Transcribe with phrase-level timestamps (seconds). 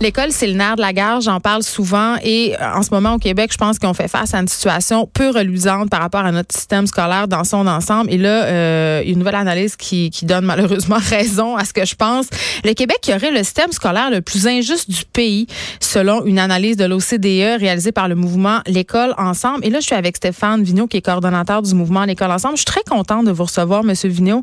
[0.00, 2.16] L'école, c'est le nerf de la guerre, j'en parle souvent.
[2.22, 5.08] Et euh, en ce moment, au Québec, je pense qu'on fait face à une situation
[5.12, 8.10] peu reluisante par rapport à notre système scolaire dans son ensemble.
[8.12, 11.94] Et là, euh, une nouvelle analyse qui, qui donne malheureusement raison à ce que je
[11.94, 12.26] pense.
[12.64, 15.46] Le Québec qui aurait le système scolaire le plus injuste du pays,
[15.80, 19.64] selon une analyse de l'OCDE réalisée par le mouvement L'école ensemble.
[19.64, 22.54] Et là, je suis avec Stéphane Vigneault, qui est coordonnateur du mouvement L'école ensemble.
[22.56, 24.42] Je suis très contente de vous recevoir, Monsieur Vigneault.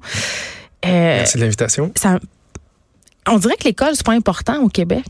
[0.85, 1.91] Euh, Merci de l'invitation.
[3.27, 5.05] On dirait que l'école, c'est pas important au Québec.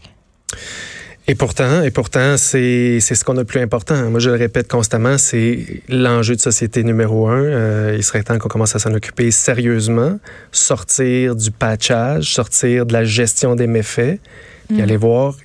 [1.30, 4.10] Et pourtant, et pourtant, c'est c'est ce qu'on a de plus important.
[4.10, 7.44] Moi, je le répète constamment, c'est l'enjeu de société numéro un.
[7.44, 10.20] Euh, il serait temps qu'on commence à s'en occuper sérieusement,
[10.54, 14.22] sortir du patchage, sortir de la gestion des méfaits,
[14.70, 14.82] et mm.
[14.82, 15.36] aller voir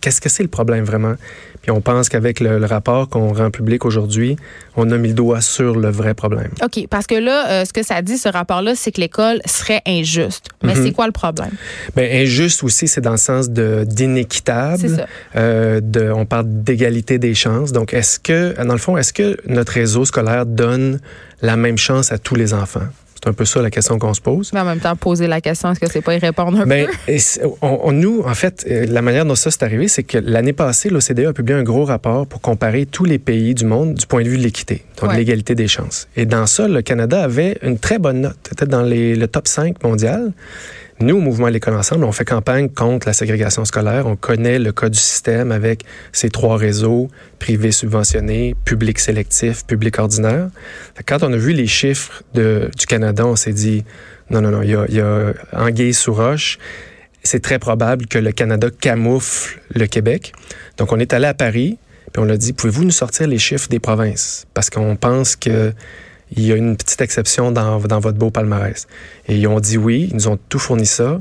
[0.00, 1.14] qu'est-ce que c'est le problème vraiment?
[1.70, 4.36] On pense qu'avec le, rapport qu'on rend public aujourd'hui,
[4.76, 6.50] on a mis le doigt sur le vrai problème.
[6.62, 9.82] OK, parce que là, euh, ce que ça dit, ce rapport-là, c'est que l'école serait
[9.86, 10.48] injuste.
[10.62, 10.84] Mais mhm.
[10.84, 11.50] c'est quoi le problème?
[11.96, 15.06] Bien, injuste aussi, c'est dans le sens de d'inéquitable.
[15.36, 17.72] Euh, de, on parle d'égalité des chances.
[17.72, 21.00] Donc, est-ce que, dans le fond, est-ce que notre réseau scolaire donne
[21.42, 22.88] la même chance à tous les enfants?
[23.20, 24.52] C'est un peu ça la question qu'on se pose.
[24.52, 26.86] Mais en même temps, poser la question, est-ce que c'est pas y répondre un ben,
[26.86, 27.12] peu?
[27.62, 30.88] On, nous, en fait, euh, la manière dont ça s'est arrivé, c'est que l'année passée,
[30.88, 34.22] l'OCDE a publié un gros rapport pour comparer tous les pays du monde du point
[34.22, 36.06] de vue de l'équité, donc de l'égalité des chances.
[36.16, 39.48] Et dans ça, le Canada avait une très bonne note, peut-être dans les, le top
[39.48, 40.32] 5 mondial.
[41.00, 44.06] Nous, au mouvement L'École Ensemble, on fait campagne contre la ségrégation scolaire.
[44.06, 49.96] On connaît le cas du système avec ces trois réseaux, privé subventionné, public sélectif, public
[50.00, 50.48] ordinaire.
[51.06, 53.84] Quand on a vu les chiffres du Canada, on s'est dit,
[54.30, 56.58] non, non, non, il y a, il y a anguille sous roche.
[57.22, 60.32] C'est très probable que le Canada camoufle le Québec.
[60.78, 61.78] Donc, on est allé à Paris,
[62.12, 64.46] puis on l'a dit, pouvez-vous nous sortir les chiffres des provinces?
[64.52, 65.72] Parce qu'on pense que
[66.36, 68.86] il y a une petite exception dans, dans votre beau palmarès.
[69.26, 71.20] Et ils ont dit oui, ils nous ont tout fourni ça.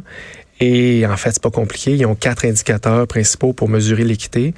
[0.60, 1.96] Et en fait, c'est pas compliqué.
[1.96, 4.54] Ils ont quatre indicateurs principaux pour mesurer l'équité.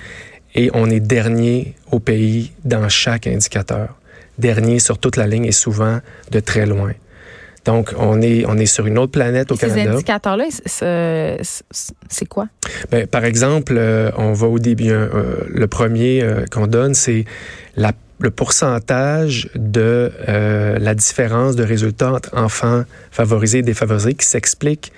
[0.56, 3.96] Et on est dernier au pays dans chaque indicateur.
[4.38, 6.00] Dernier sur toute la ligne et souvent
[6.32, 6.94] de très loin.
[7.66, 9.84] Donc, on est, on est sur une autre planète au Canada.
[9.84, 10.46] Ces indicateurs-là,
[12.10, 12.48] c'est quoi?
[12.90, 14.90] Bien, par exemple, euh, on va au début.
[14.92, 17.26] Euh, le premier euh, qu'on donne, c'est
[17.76, 24.26] la le pourcentage de euh, la différence de résultats entre enfants favorisés et défavorisés qui
[24.26, 24.92] s'explique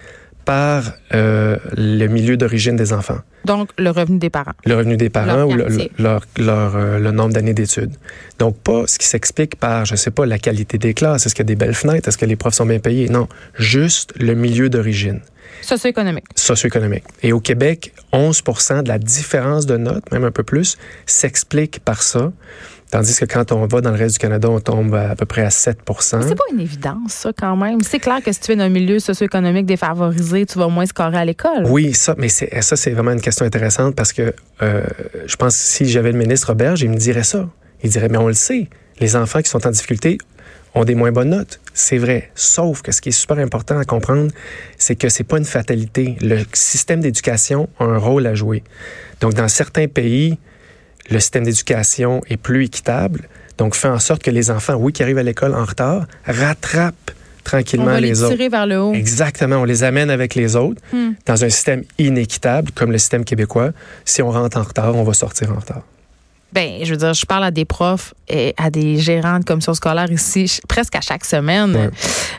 [0.44, 3.20] par euh, le milieu d'origine des enfants.
[3.46, 4.54] Donc, le revenu des parents.
[4.66, 5.68] Le revenu des parents ou le,
[6.00, 7.94] leur, leur, euh, le nombre d'années d'études.
[8.40, 11.26] Donc, pas ce qui s'explique par, je sais pas, la qualité des classes.
[11.26, 12.08] Est-ce qu'il y a des belles fenêtres?
[12.08, 13.08] Est-ce que les profs sont bien payés?
[13.09, 13.28] Non,
[13.58, 15.22] juste le milieu d'origine.
[15.62, 16.25] Socio-économique.
[16.35, 17.03] Socio-économique.
[17.23, 22.03] Et au Québec, 11% de la différence de notes, même un peu plus, s'explique par
[22.03, 22.31] ça.
[22.91, 25.44] Tandis que quand on va dans le reste du Canada, on tombe à, peu près
[25.44, 27.79] à 7% C'est pas une évidence, ça, quand même.
[27.81, 31.17] C'est clair que si tu es dans un milieu socio-économique défavorisé, tu vas moins scorer
[31.17, 31.66] à l'école.
[31.67, 34.84] Oui, ça, mais ça, c'est vraiment une question intéressante parce que euh,
[35.25, 37.47] je pense que si j'avais le ministre Auberge, il me dirait ça.
[37.81, 38.67] Il dirait, mais on le sait,
[39.00, 40.17] les enfants qui sont en difficulté
[40.74, 41.59] ont des moins bonnes notes.
[41.74, 42.32] C'est vrai.
[42.36, 44.32] Sauf que ce qui est super important à comprendre,
[44.78, 46.16] c'est que c'est pas une fatalité.
[46.22, 48.64] Le système d'éducation a un rôle à jouer.
[49.20, 50.38] Donc, dans certains pays,
[51.09, 53.28] le système d'éducation est plus équitable,
[53.58, 57.12] donc fait en sorte que les enfants, oui, qui arrivent à l'école en retard, rattrapent
[57.44, 58.94] tranquillement on va les, tirer vers le haut.
[58.94, 61.12] Exactement, on les amène avec les autres hmm.
[61.26, 63.72] dans un système inéquitable comme le système québécois.
[64.06, 65.84] Si on rentre en retard, on va sortir en retard.
[66.53, 69.73] Ben, je veux dire, je parle à des profs et à des gérants de commission
[69.73, 71.91] scolaire ici presque à chaque semaine.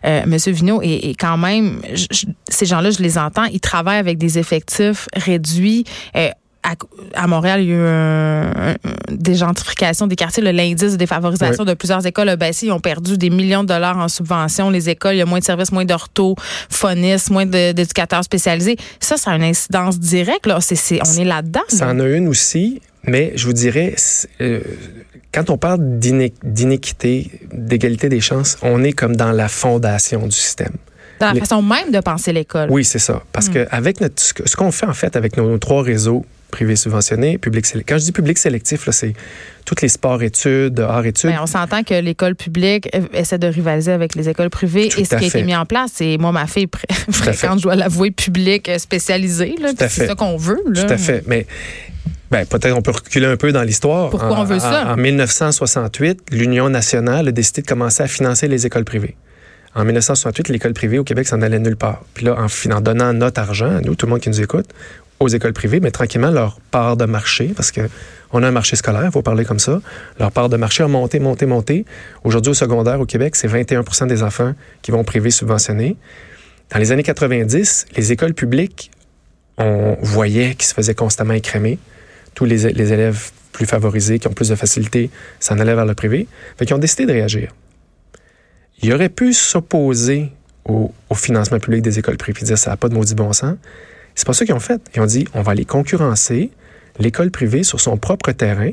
[0.05, 1.81] Euh, Monsieur Vigneault, et, quand même,
[2.49, 5.85] ces gens-là, je les entends, ils travaillent avec des effectifs réduits.
[6.17, 6.29] Euh,
[7.15, 10.43] à, Montréal, il y a eu des gentrifications des quartiers.
[10.43, 12.67] L'indice de défavorisation de plusieurs écoles a baissé.
[12.67, 14.71] Ils ont perdu des millions de dollars en subventions.
[14.71, 18.77] Les écoles, il y a moins de services, moins d'orthophonistes, moins d'éducateurs spécialisés.
[19.01, 20.47] Ça, ça a une incidence directe.
[20.47, 20.59] Là.
[20.61, 21.63] on est là-dedans.
[21.69, 23.95] Ça en a une aussi, mais je vous dirais,
[24.41, 24.61] euh,
[25.33, 30.75] quand on parle d'inéquité, d'égalité des chances, on est comme dans la fondation du système.
[31.21, 32.69] Dans la façon même de penser l'école.
[32.71, 33.23] Oui, c'est ça.
[33.33, 33.53] Parce hmm.
[33.53, 37.67] que avec notre, ce qu'on fait en fait avec nos trois réseaux, privé subventionné, public
[37.67, 37.95] sélectif.
[37.95, 39.15] Quand je dis public sélectif, c'est
[39.65, 41.31] tous les sports-études, arts-études.
[41.31, 44.87] Ben, on s'entend que l'école publique essaie de rivaliser avec les écoles privées.
[44.87, 46.69] et ce qui a été mis en place, c'est moi, ma fille
[47.11, 49.57] fréquente, je dois l'avouer, public spécialisé.
[49.79, 50.63] C'est ça qu'on veut.
[50.73, 51.25] Tout à fait.
[51.27, 51.47] Mais
[52.33, 54.09] Ben, peut-être on peut reculer un peu dans l'histoire.
[54.09, 54.95] Pourquoi on veut ça?
[54.95, 59.17] En, 1968, l'Union nationale a décidé de commencer à financer les écoles privées.
[59.75, 62.03] En 1968, l'école privée au Québec s'en allait nulle part.
[62.15, 64.65] Puis là, en, en donnant notre argent, à nous, tout le monde qui nous écoute,
[65.21, 67.83] aux écoles privées, mais tranquillement, leur part de marché, parce que
[68.33, 69.83] on a un marché scolaire, il faut parler comme ça,
[70.19, 71.85] leur part de marché a monté, monté, monté.
[72.25, 75.99] Aujourd'hui, au secondaire au Québec, c'est 21% des enfants qui vont privés subventionnés.
[76.73, 78.91] Dans les années 90, les écoles publiques,
[79.59, 81.79] on voyait qu'ils se faisaient constamment écrémer.
[82.35, 86.27] Tous les, élèves plus favorisés, qui ont plus de facilité, s'en allaient vers le privé.
[86.57, 87.55] Fait qu'ils ont décidé de réagir.
[88.83, 90.33] Ils auraient pu s'opposer
[90.65, 93.57] au, financement public des écoles privées dire ça n'a pas de maudit bon sens.
[94.15, 94.81] C'est pas ça qu'ils ont fait.
[94.95, 96.51] Ils ont dit on va aller concurrencer
[96.99, 98.71] l'école privée sur son propre terrain.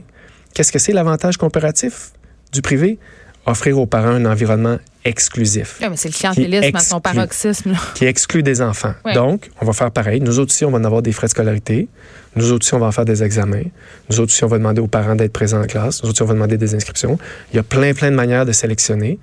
[0.53, 2.11] Qu'est-ce que c'est l'avantage comparatif
[2.51, 2.97] du privé?
[3.45, 5.77] Offrir aux parents un environnement exclusif.
[5.81, 7.73] mais c'est le clientélisme à son paroxysme.
[7.95, 8.93] Qui exclut des enfants.
[9.13, 10.19] Donc, on va faire pareil.
[10.19, 11.87] Nous autres aussi, on va en avoir des frais de scolarité.
[12.35, 13.63] Nous autres aussi, on va en faire des examens.
[14.09, 16.03] Nous autres aussi, on va demander aux parents d'être présents en classe.
[16.03, 17.17] Nous autres aussi, on va demander des inscriptions.
[17.51, 19.19] Il y a plein, plein de manières de sélectionner.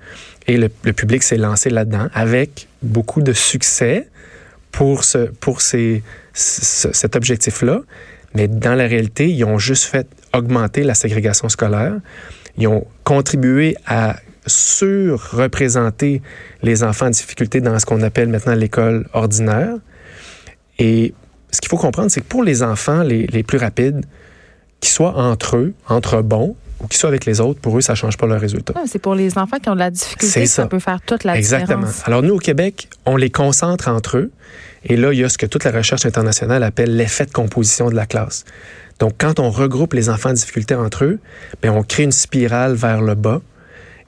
[0.47, 4.07] Et le, le public s'est lancé là-dedans avec beaucoup de succès
[4.71, 6.03] pour, ce, pour ces,
[6.33, 7.81] cet objectif-là.
[8.33, 11.93] Mais dans la réalité, ils ont juste fait augmenter la ségrégation scolaire.
[12.57, 16.21] Ils ont contribué à surreprésenter
[16.63, 19.75] les enfants en difficulté dans ce qu'on appelle maintenant l'école ordinaire.
[20.79, 21.13] Et
[21.51, 24.05] ce qu'il faut comprendre, c'est que pour les enfants les, les plus rapides,
[24.79, 27.93] qu'ils soient entre eux, entre bons, ou qu'ils soient avec les autres, pour eux, ça
[27.93, 28.73] ne change pas leur résultat.
[28.75, 30.67] Ah, c'est pour les enfants qui ont de la difficulté que ça.
[30.67, 31.87] peut faire toute la Exactement.
[31.87, 32.03] différence.
[32.07, 34.31] Alors nous, au Québec, on les concentre entre eux.
[34.83, 37.89] Et là, il y a ce que toute la recherche internationale appelle l'effet de composition
[37.89, 38.45] de la classe.
[38.99, 41.19] Donc, quand on regroupe les enfants en difficulté entre eux,
[41.61, 43.41] bien, on crée une spirale vers le bas.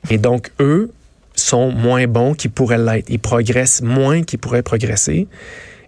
[0.10, 0.92] Et donc, eux
[1.36, 3.10] sont moins bons qu'ils pourraient l'être.
[3.10, 5.28] Ils progressent moins qu'ils pourraient progresser.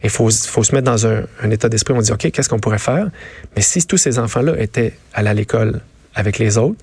[0.04, 2.80] Il faut, se mettre dans un, état d'esprit où on dit, OK, qu'est-ce qu'on pourrait
[2.80, 3.10] faire?
[3.56, 5.81] Mais si tous ces enfants-là étaient à l'école
[6.16, 6.80] avec les autres,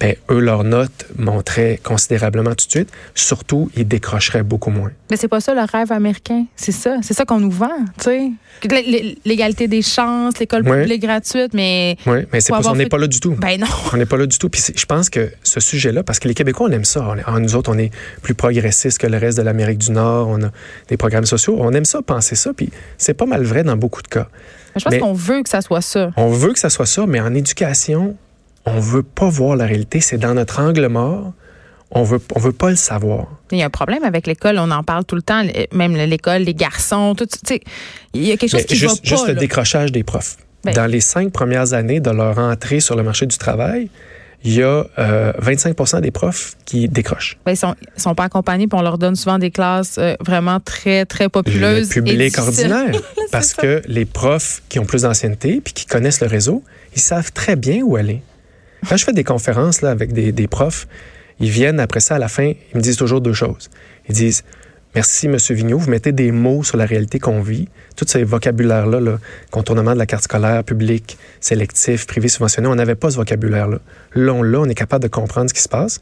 [0.00, 2.90] ben, eux, leurs notes montraient considérablement tout de suite.
[3.14, 4.92] Surtout, ils décrocheraient beaucoup moins.
[5.10, 6.44] Mais c'est pas ça le rêve américain.
[6.54, 6.98] C'est ça.
[7.02, 8.30] C'est ça qu'on nous vend, tu sais.
[9.24, 11.96] L'égalité des chances, l'école publique gratuite, mais.
[12.06, 13.32] Oui, mais c'est pas, on n'est pas là du tout.
[13.32, 13.66] Ben non.
[13.92, 14.48] On n'est pas là du tout.
[14.48, 17.14] Puis je pense que ce sujet-là, parce que les Québécois, on aime ça.
[17.26, 17.90] On nous autres, on est
[18.22, 20.28] plus progressistes que le reste de l'Amérique du Nord.
[20.28, 20.50] On a
[20.88, 21.56] des programmes sociaux.
[21.58, 22.52] On aime ça, penser ça.
[22.52, 24.28] Puis c'est pas mal vrai dans beaucoup de cas.
[24.76, 26.12] je pense qu'on veut que ça soit ça.
[26.16, 28.16] On veut que ça soit ça, mais en éducation,
[28.76, 30.00] on veut pas voir la réalité.
[30.00, 31.32] C'est dans notre angle mort.
[31.90, 33.28] On veut, on veut pas le savoir.
[33.50, 34.58] Il y a un problème avec l'école.
[34.58, 35.42] On en parle tout le temps.
[35.72, 37.26] Même l'école, les garçons, tout.
[38.12, 39.08] Il y a quelque chose qui juste, va pas.
[39.08, 40.36] Juste le décrochage des profs.
[40.64, 40.74] Ben.
[40.74, 43.88] Dans les cinq premières années de leur entrée sur le marché du travail,
[44.44, 44.84] il y a
[45.40, 47.38] 25% euh, des profs qui décrochent.
[47.46, 50.60] Ben, ils sont, sont pas accompagnés, puis on leur donne souvent des classes euh, vraiment
[50.60, 51.88] très, très populeuses.
[51.88, 53.00] Le public ordinaire.
[53.32, 56.62] parce que les profs qui ont plus d'ancienneté puis qui connaissent le réseau,
[56.94, 58.22] ils savent très bien où aller.
[58.86, 60.86] Quand je fais des conférences là, avec des, profs,
[61.40, 63.70] ils viennent après ça, à la fin, ils me disent toujours deux choses.
[64.08, 64.44] Ils disent
[64.94, 65.36] Merci, M.
[65.50, 67.68] Vigneault, vous mettez des mots sur la réalité qu'on vit.
[67.94, 69.18] Tout ce vocabulaire-là, là,
[69.50, 73.78] contournement de la carte scolaire, public, sélectif, privé, subventionné, on n'avait pas ce vocabulaire-là.
[74.14, 76.00] Là, on est capable de comprendre ce qui se passe.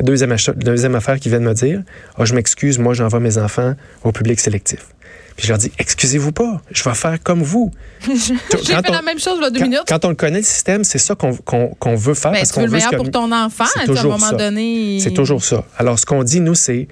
[0.00, 1.82] deuxième, deuxième affaire qu'ils viennent me dire,
[2.18, 4.93] oh, je m'excuse, moi, j'envoie mes enfants au public sélectif.
[5.36, 7.72] Puis je leur dis, excusez-vous pas, je vais faire comme vous.
[8.06, 8.36] J'ai
[8.74, 9.82] fait la même chose il y a deux quand, minutes.
[9.88, 11.32] Quand on le connaît, le système, c'est ça qu'on
[11.96, 12.30] veut faire.
[12.32, 15.00] Ben, parce tu veux le meilleur pour ton enfant, à un moment donné.
[15.00, 15.64] C'est toujours ça.
[15.76, 16.88] Alors, ce qu'on dit, nous, c'est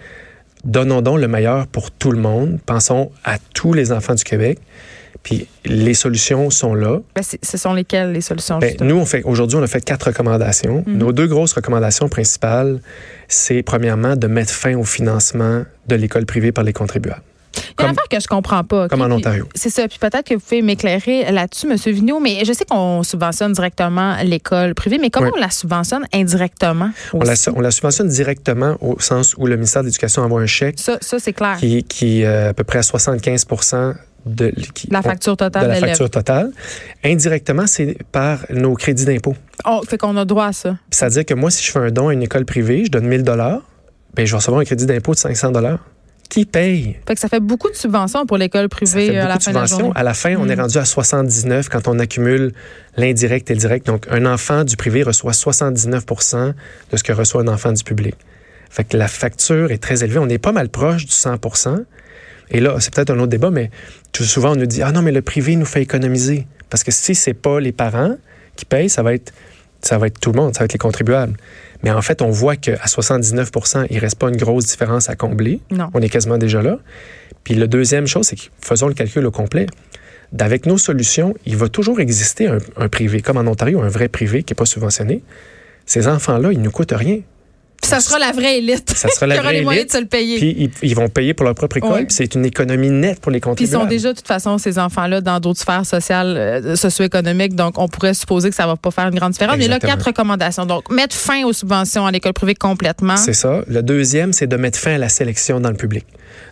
[0.65, 2.59] donnons donc le meilleur pour tout le monde.
[2.65, 4.59] Pensons à tous les enfants du Québec.
[5.23, 6.99] Puis les solutions sont là.
[7.15, 8.59] Ben, ce sont lesquelles les solutions?
[8.59, 10.83] Ben, nous, on fait aujourd'hui, on a fait quatre recommandations.
[10.85, 10.99] Mhm.
[10.99, 12.81] Nos deux grosses recommandations principales,
[13.29, 17.23] c'est premièrement de mettre fin au financement de l'école privée par les contribuables.
[17.57, 18.89] Il y a une affaire que je comprends pas.
[18.89, 19.49] Comme en Ontario.
[19.55, 19.89] C'est ça.
[19.89, 21.77] Puis peut-être que vous pouvez m'éclairer là-dessus, M.
[21.77, 26.91] Vigneault, mais je sais qu'on subventionne directement l'école privée, mais comment on la subventionne indirectement?
[27.13, 30.47] On la, on la, subventionne directement au sens où le ministère de l'Éducation envoie un
[30.47, 30.79] chèque.
[30.79, 31.57] Ça, ça c'est clair.
[31.59, 33.47] Qui, qui est à peu près à 75
[34.25, 34.53] de,
[34.91, 35.65] la facture totale.
[35.65, 36.53] De la facture totale.
[37.05, 39.35] Indirectement, c'est par nos crédits d'impôt.
[39.65, 40.77] Oh, fait qu'on a droit à ça.
[40.91, 43.23] C'est-à-dire que moi, si je fais un don à une école privée, je donne 1000
[43.23, 43.63] dollars,
[44.15, 45.81] ben, je vais recevoir un crédit d'impôt de 500 dollars
[46.33, 46.97] qui paye.
[47.07, 49.67] Fait que ça fait beaucoup de subventions pour l'école privée à la fin de la
[49.67, 49.91] journée.
[49.95, 50.61] À la fin, on est mm.
[50.61, 52.55] rendu à 79 quand on accumule
[52.97, 53.87] l'indirect et le direct.
[53.87, 56.07] Donc, un enfant du privé reçoit 79
[56.91, 58.15] de ce que reçoit un enfant du public.
[58.71, 60.21] Fait que la facture est très élevée.
[60.21, 61.85] On est pas mal proche du 100%
[62.51, 63.71] Et là, c'est peut-être un autre débat, mais
[64.13, 66.47] tout souvent, on nous dit, ah non, mais le privé nous fait économiser.
[66.71, 68.17] Parce que si c'est pas les parents
[68.57, 69.35] qui payent, ça va être,
[69.83, 71.37] ça va être tout le monde, ça va être les contribuables.
[71.83, 75.17] Mais en fait, on voit qu'à 79% il ne reste pas une grosse différence à
[75.17, 75.61] combler.
[75.71, 75.91] Non.
[75.95, 76.79] On est quasiment déjà là.
[77.45, 79.67] Puis la deuxième chose, c'est que faisons le calcul au complet.
[80.39, 84.09] Avec nos solutions, il va toujours exister un, un privé, comme en Ontario, un vrai
[84.09, 85.23] privé qui n'est pas subventionné.
[85.85, 87.21] Ces enfants-là, ils ne nous coûtent rien.
[87.83, 88.91] Puis ça sera la vraie élite.
[88.97, 89.93] Ça sera la qui aura vraie les moyens élite.
[89.93, 90.39] de se le payer.
[90.39, 91.91] Puis ils, ils vont payer pour leur propre école.
[91.93, 92.05] Ouais.
[92.07, 93.83] Puis c'est une économie nette pour les Puis ils contribuables.
[93.83, 97.55] sont déjà, de toute façon, ces enfants-là, dans d'autres sphères sociales, euh, socio-économiques.
[97.55, 99.57] Donc, on pourrait supposer que ça va pas faire une grande différence.
[99.59, 99.93] Mais là, Exactement.
[99.97, 100.65] quatre recommandations.
[100.65, 103.17] Donc, mettre fin aux subventions à l'école privée complètement.
[103.17, 103.63] C'est ça.
[103.67, 106.07] Le deuxième, c'est de mettre fin à la sélection dans le public.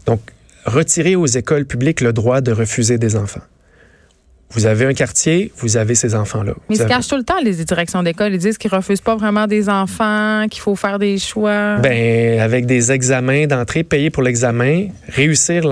[0.06, 0.20] Donc,
[0.66, 3.40] retirer aux écoles publiques le droit de refuser des enfants.
[4.52, 6.54] Vous avez un quartier, vous avez ces enfants-là.
[6.68, 8.32] Mais ils se avez- cachent tout le temps, les directions d'école.
[8.32, 11.76] Ils disent qu'ils refusent pas vraiment des enfants, qu'il faut faire des choix.
[11.76, 15.62] Ben, avec des examens d'entrée, payer pour l'examen, réussir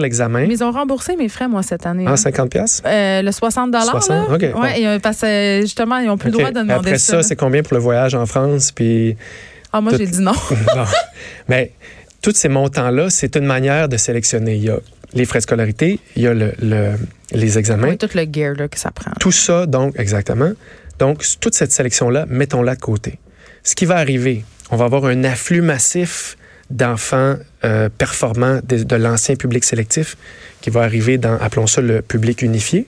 [0.00, 2.06] l'examen Mais ils ont remboursé mes frais, moi, cette année.
[2.06, 2.16] en hein.
[2.16, 2.82] 50 pièces.
[2.84, 3.80] Euh, le 60 là.
[3.82, 4.30] 60?
[4.32, 4.60] OK, bon.
[4.62, 6.34] Ouais, et, euh, parce que justement, ils n'ont plus OK.
[6.36, 7.12] le droit de demander Après ça.
[7.12, 7.22] ça, là.
[7.22, 9.16] c'est combien pour le voyage en France puis
[9.72, 10.32] ah, moi, tout- j'ai dit non.
[10.50, 10.84] Bon.
[11.48, 11.72] Mais
[12.22, 14.56] tous ces montants-là, c'est une manière de sélectionner.
[14.56, 14.78] Il y a
[15.14, 16.92] les frais de scolarité, il y a le- le-
[17.32, 17.88] les examens.
[17.88, 19.12] Oui, tout le gear là, que ça prend.
[19.20, 20.52] Tout ça, donc, exactement.
[20.98, 23.18] Donc, toute cette sélection-là, mettons-la de côté.
[23.62, 26.36] Ce qui va arriver, on va avoir un afflux massif
[26.70, 30.16] d'enfants euh, performants de, de l'ancien public sélectif
[30.60, 32.86] qui va arriver dans, appelons ça le public unifié.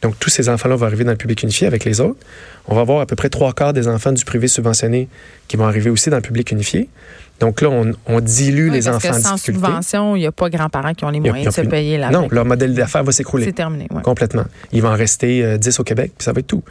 [0.00, 2.18] Donc, tous ces enfants-là vont arriver dans le public unifié avec les autres.
[2.66, 5.08] On va avoir à peu près trois quarts des enfants du privé subventionné
[5.48, 6.88] qui vont arriver aussi dans le public unifié.
[7.40, 9.66] Donc là, on, on dilue Oui, les parce enfants que en sans difficulté.
[9.66, 11.98] subvention, il n'y a pas grands-parents qui ont les a- moyens de se plus- payer
[11.98, 13.46] la Non, leur modèle d'affaires va s'écrouler.
[13.46, 13.88] C'est terminé.
[13.90, 14.02] ouais.
[14.02, 14.44] Complètement.
[14.72, 16.62] Il va en rester euh, 10 au Québec, puis ça va être tout.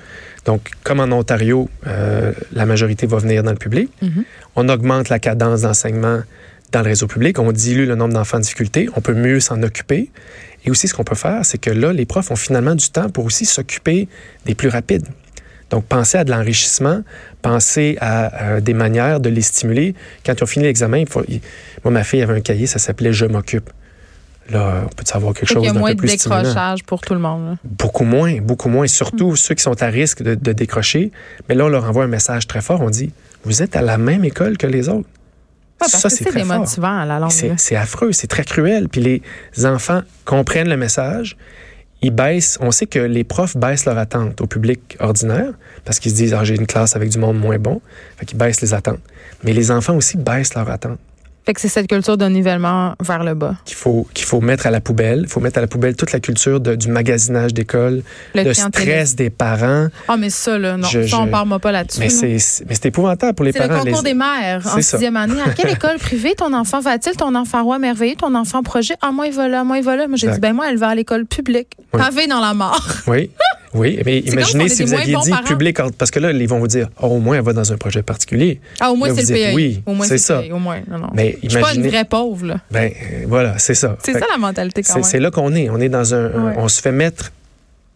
[0.45, 4.23] Donc, comme en Ontario, euh, la majorité va venir dans le public, Mhm.
[4.55, 6.21] on augmente la cadence d'enseignement
[6.71, 9.61] dans le réseau public, on dilue le nombre d'enfants en difficulté, on peut mieux s'en
[9.63, 10.09] occuper.
[10.63, 13.09] Et aussi, ce qu'on peut faire, c'est que là, les profs ont finalement du temps
[13.09, 14.07] pour aussi s'occuper
[14.45, 15.07] des plus rapides.
[15.71, 17.01] Donc, pensez à de l'enrichissement,
[17.41, 19.95] pensez à, euh, des manières de les stimuler.
[20.25, 21.41] Quand ils ont fini l'examen, il faut- il-
[21.83, 23.69] moi, ma fille avait un cahier, ça s'appelait Je m'occupe.
[24.49, 26.09] Là, on peut savoir quelque Fait qu'il chose y a d'un moins peu de plus
[26.09, 26.41] stimulant.
[26.41, 27.57] décrochage pour tout le monde.
[27.63, 28.85] Beaucoup moins, beaucoup moins.
[28.87, 31.11] Surtout ceux qui sont à risque de, de décrocher.
[31.47, 32.81] Mais là, on leur envoie un message très fort.
[32.81, 33.13] On dit,
[33.45, 34.97] vous êtes à la même école que les autres.
[35.07, 36.51] Ouais, parce ça, c'est très fort.
[36.53, 37.31] démotivant à la longue.
[37.57, 38.89] C'est affreux, c'est très cruel.
[38.89, 39.01] Puis
[39.55, 41.37] les enfants comprennent le message.
[42.03, 45.53] Ils baissent, on sait que les profs baissent leur attente au public ordinaire
[45.85, 47.79] parce qu'ils se disent, ah, j'ai une classe avec du monde moins bon.
[48.17, 48.99] Fait qu'ils baissent les attentes.
[49.43, 50.99] Mais les enfants aussi baissent leur attente.
[51.51, 53.55] Fait que c'est cette culture de nivellement vers le bas.
[53.65, 55.23] Qu'il faut, qu'il faut mettre à la poubelle.
[55.23, 58.03] Il faut mettre à la poubelle toute la culture de- du magasinage d'école,
[58.33, 59.87] Le le stress des parents.
[60.07, 60.87] Ah, mais ça, là, non.
[60.87, 61.99] Je- ça, on je- parle pas là-dessus.
[61.99, 62.13] Mais là.
[62.17, 63.81] c'est c'est- mais c'est épouvantable pour les C'est le parents.
[63.83, 64.81] concours Les- des mères en ça.
[64.81, 65.41] sixième année.
[65.45, 67.17] À quelle école privée ton enfant va-t-il?
[67.17, 68.15] Ton enfant roi merveilleux?
[68.15, 68.93] Ton enfant projet?
[69.01, 70.07] Ah, moi, il va là, moi, il va là.
[70.07, 71.67] Moi, j'ai dit, ben, moi, elle va à l'école publique.
[71.93, 71.99] Oui.
[71.99, 72.87] Pavé dans la mort.
[73.07, 73.29] Oui,
[73.73, 73.99] oui.
[74.05, 77.07] Mais imaginez si vous aviez dit public, parce que là, ils vont vous dire, oh,
[77.07, 78.59] au moins, elle va dans un projet particulier.
[78.79, 79.55] Ah, au moins, c'est le pays.
[79.55, 80.39] oui, au moins, c'est ça.
[80.41, 80.51] pays.
[80.51, 81.09] Au moins, non, non.
[81.13, 81.89] Mais Je suis pas une imaginez.
[81.89, 82.57] vraie pauvre, là.
[82.71, 83.97] Ben, euh, voilà, c'est ça.
[84.03, 85.03] C'est ça la mentalité quand même.
[85.03, 85.69] c'est là qu'on est.
[85.69, 86.25] On est dans un.
[86.27, 86.53] Ouais.
[86.57, 87.31] On se fait mettre.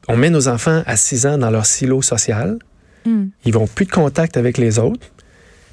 [0.08, 2.58] On met nos enfants à 6 ans dans leur silo social.
[3.06, 3.26] Hmm.
[3.44, 5.08] Ils vont plus de contact avec les autres.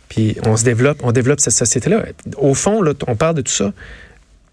[0.09, 2.05] Puis on se développe, on développe cette société-là.
[2.37, 3.73] Au fond, là, on parle de tout ça.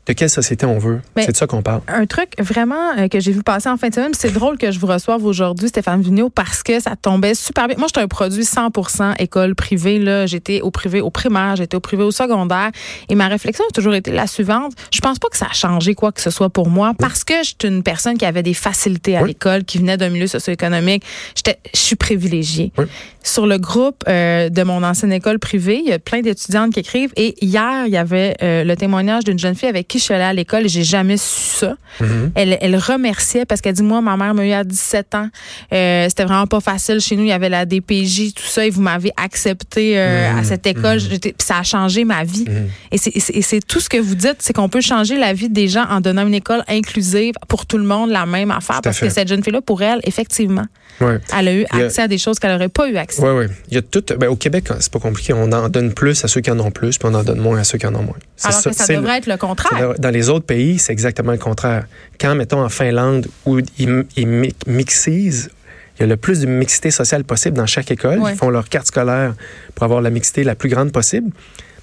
[0.09, 1.01] De quelle société on veut?
[1.17, 1.81] C'est de ça qu'on parle.
[1.87, 4.71] Un truc vraiment euh, que j'ai vu passer en fin de semaine, c'est drôle que
[4.71, 7.77] je vous reçoive aujourd'hui, Stéphane Vigneault, parce que ça tombait super bien.
[7.77, 9.99] Moi, j'étais un produit 100% école privée.
[9.99, 12.71] Là, j'étais au privé au primaire, j'étais au privé au secondaire,
[13.07, 14.73] et ma réflexion a toujours été la suivante.
[14.91, 17.35] Je pense pas que ça a changé quoi que ce soit pour moi, parce que
[17.43, 19.27] j'étais une personne qui avait des facilités à Oui.
[19.27, 21.03] l'école, qui venait d'un milieu socio-économique.
[21.35, 22.71] J'étais, je suis privilégiée.
[22.79, 22.85] Oui.
[23.21, 26.79] Sur le groupe euh, de mon ancienne école privée, il y a plein d'étudiantes qui
[26.79, 27.11] écrivent.
[27.15, 30.13] Et hier, il y avait euh, le témoignage d'une jeune fille avec qui je suis
[30.13, 31.27] allée à l'école et j'ai jamais su
[31.59, 31.75] ça.
[32.01, 32.31] Mhm.
[32.35, 35.27] Elle, elle remerciait parce qu'elle dit moi ma mère m'a eu à 17 ans
[35.73, 38.69] euh, c'était vraiment pas facile chez nous il y avait la DPJ tout ça et
[38.69, 40.39] vous m'avez accepté euh, Mhm.
[40.39, 42.45] à cette école puis ça a changé ma vie
[42.91, 45.85] et c'est- tout ce que vous dites c'est qu'on peut changer la vie des gens
[45.89, 49.27] en donnant une école inclusive pour tout le monde la même affaire parce que cette
[49.27, 50.65] jeune fille là pour elle effectivement
[51.01, 51.17] Ouais.
[51.37, 53.45] elle a eu a- accès à des choses qu'elle aurait pas eu accès Oui, oui.
[53.69, 54.03] Il y a tout.
[54.17, 55.31] Ben, au Québec, c'est pas compliqué.
[55.31, 57.57] On en donne plus à ceux qui en ont plus, puis on en donne moins
[57.59, 58.17] à ceux qui en ont moins.
[58.43, 61.85] Alors que ça devrait être le- contraire Dans les autres pays, c'est exactement le contraire.
[62.19, 65.49] Quand, mettons, en Finlande, où ils, ils mi- mixisent,
[65.97, 68.19] il y a le plus de mixité sociale possible dans chaque école.
[68.19, 68.31] Ouais.
[68.33, 69.33] Ils font leur carte scolaire
[69.75, 71.31] pour avoir la mixité la plus grande possible.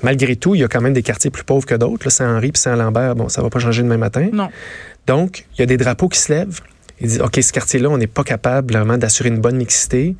[0.02, 2.10] Malgré tout, il y a quand même des quartiers plus pauvres que d'autres.
[2.10, 4.28] Saint-Henri puis Saint-Lambert, bon, ça va pas changer demain matin.
[4.32, 4.48] non
[5.06, 6.60] Donc, il y a des drapeaux qui se lèvent.
[7.00, 10.16] Ils disent, OK, ce quartier-là, on n'est pas capable vraiment d'assurer une bonne mixité.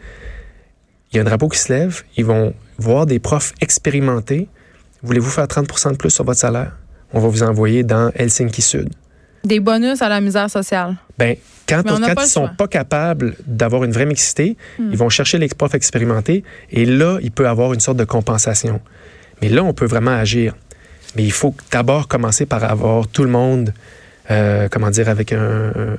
[1.13, 2.03] Il y a un drapeau qui se lève.
[2.17, 4.49] Ils vont voir des profs expérimentés.
[5.03, 6.73] Voulez-vous faire 30% de plus sur votre salaire?
[7.17, 8.91] On va vous envoyer dans Helsinki Sud.
[9.43, 11.37] des bonus à la misère sociale Ben,
[11.69, 14.91] quand, quand ils le sont pas capables d'avoir une vraie mixité, Hmm.
[14.93, 18.81] ils vont chercher les profs expérimentés et là, il peut avoir une sorte de compensation.
[19.41, 20.55] Mais là, on peut vraiment agir.
[21.15, 23.73] Mais il faut d'abord commencer par avoir tout le monde,
[24.31, 25.97] euh, comment dire, avec un, un-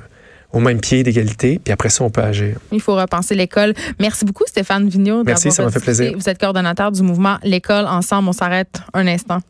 [0.52, 2.56] au même pied d'égalité, puis après ça, on peut agir.
[2.72, 3.74] Il faut repenser l'école.
[3.98, 5.24] Merci beaucoup, Stéphane Vigneault.
[5.24, 6.12] Merci, ça m'a fait plaisir.
[6.16, 8.28] Vous êtes coordonnateur du mouvement L'école ensemble.
[8.28, 9.40] On s'arrête un instant.